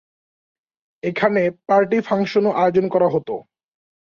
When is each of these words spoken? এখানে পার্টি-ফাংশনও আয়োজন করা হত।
এখানে 1.03 1.41
পার্টি-ফাংশনও 1.67 2.51
আয়োজন 2.53 2.85
করা 2.87 3.07
হত। 3.09 3.29